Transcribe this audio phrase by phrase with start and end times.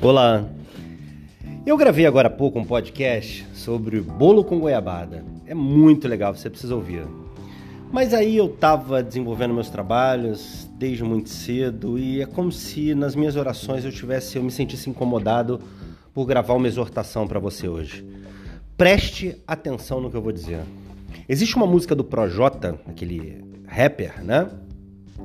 [0.00, 0.48] Olá!
[1.66, 5.24] Eu gravei agora há pouco um podcast sobre bolo com goiabada.
[5.44, 7.04] É muito legal, você precisa ouvir.
[7.90, 13.16] Mas aí eu estava desenvolvendo meus trabalhos desde muito cedo e é como se nas
[13.16, 15.60] minhas orações eu tivesse, eu me sentisse incomodado
[16.14, 18.06] por gravar uma exortação para você hoje.
[18.76, 20.60] Preste atenção no que eu vou dizer.
[21.28, 24.48] Existe uma música do Projota, aquele rapper, né?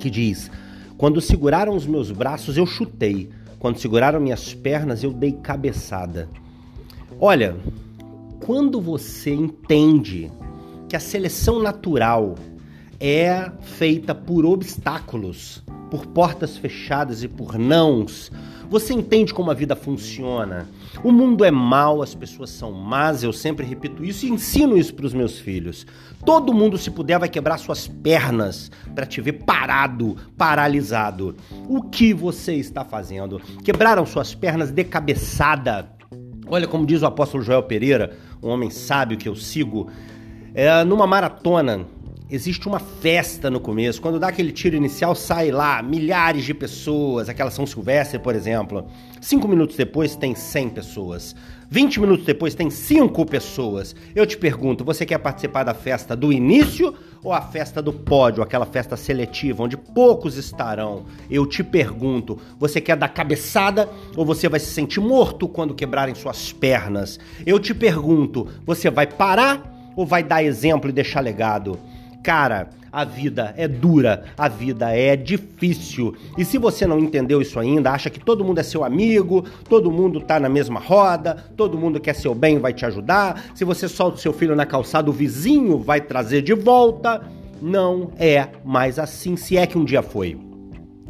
[0.00, 0.50] Que diz:
[0.98, 3.30] Quando seguraram os meus braços, eu chutei.
[3.66, 6.28] Quando seguraram minhas pernas, eu dei cabeçada.
[7.20, 7.56] Olha,
[8.44, 10.30] quando você entende
[10.88, 12.36] que a seleção natural
[13.00, 18.30] é feita por obstáculos, por portas fechadas e por nãos,
[18.68, 20.66] você entende como a vida funciona.
[21.04, 24.94] O mundo é mau, as pessoas são más, eu sempre repito isso e ensino isso
[24.94, 25.86] para os meus filhos.
[26.24, 31.36] Todo mundo, se puder, vai quebrar suas pernas para te ver parado, paralisado.
[31.68, 33.40] O que você está fazendo?
[33.64, 35.88] Quebraram suas pernas de cabeçada.
[36.48, 39.88] Olha como diz o apóstolo Joel Pereira, um homem sábio que eu sigo,
[40.54, 41.86] é, numa maratona
[42.30, 44.00] existe uma festa no começo.
[44.00, 48.86] Quando dá aquele tiro inicial, sai lá milhares de pessoas, aquela São Silvestre, por exemplo.
[49.20, 51.34] Cinco minutos depois tem 100 pessoas.
[51.68, 53.94] 20 minutos depois tem 5 pessoas.
[54.14, 58.42] Eu te pergunto, você quer participar da festa do início ou a festa do pódio,
[58.42, 61.06] aquela festa seletiva onde poucos estarão?
[61.28, 66.14] Eu te pergunto, você quer dar cabeçada ou você vai se sentir morto quando quebrarem
[66.14, 67.18] suas pernas?
[67.44, 71.78] Eu te pergunto, você vai parar ou vai dar exemplo e deixar legado?
[72.26, 76.12] Cara, a vida é dura, a vida é difícil.
[76.36, 79.92] E se você não entendeu isso ainda, acha que todo mundo é seu amigo, todo
[79.92, 83.52] mundo tá na mesma roda, todo mundo quer seu bem vai te ajudar.
[83.54, 87.22] Se você solta o seu filho na calçada, o vizinho vai trazer de volta.
[87.62, 90.36] Não é mais assim, se é que um dia foi.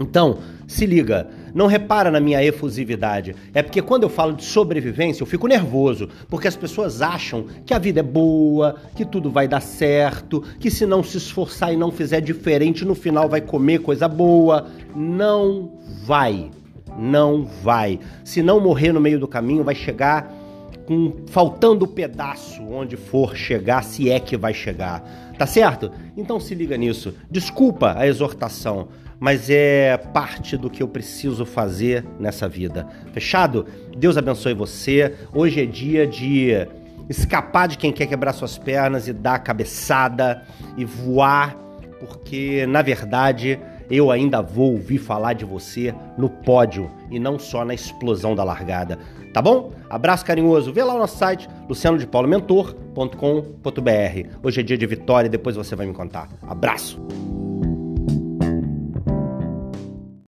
[0.00, 3.34] Então, se liga, não repara na minha efusividade.
[3.54, 7.72] É porque quando eu falo de sobrevivência, eu fico nervoso, porque as pessoas acham que
[7.72, 11.76] a vida é boa, que tudo vai dar certo, que se não se esforçar e
[11.76, 14.66] não fizer diferente, no final vai comer coisa boa.
[14.94, 15.70] Não
[16.04, 16.50] vai.
[16.98, 18.00] Não vai.
[18.24, 20.43] Se não morrer no meio do caminho, vai chegar
[20.86, 25.02] com faltando pedaço onde for chegar, se é que vai chegar.
[25.38, 25.90] Tá certo?
[26.16, 27.14] Então se liga nisso.
[27.30, 32.86] Desculpa a exortação, mas é parte do que eu preciso fazer nessa vida.
[33.12, 33.66] Fechado?
[33.96, 35.14] Deus abençoe você.
[35.32, 36.52] Hoje é dia de
[37.08, 40.42] escapar de quem quer quebrar suas pernas e dar a cabeçada
[40.76, 41.56] e voar,
[42.00, 43.58] porque na verdade
[43.90, 48.44] eu ainda vou ouvir falar de você no pódio e não só na explosão da
[48.44, 48.98] largada.
[49.32, 49.72] Tá bom?
[49.90, 50.72] Abraço carinhoso.
[50.72, 54.28] Vê lá o nosso site, lucianodepaulomentor.com.br.
[54.42, 56.28] Hoje é dia de vitória e depois você vai me contar.
[56.42, 57.33] Abraço!